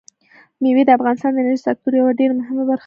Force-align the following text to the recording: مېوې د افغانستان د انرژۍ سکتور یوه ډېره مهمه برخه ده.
مېوې 0.61 0.83
د 0.85 0.89
افغانستان 0.97 1.31
د 1.33 1.37
انرژۍ 1.41 1.57
سکتور 1.67 1.91
یوه 1.95 2.11
ډېره 2.19 2.33
مهمه 2.39 2.63
برخه 2.69 2.77
ده. 2.77 2.79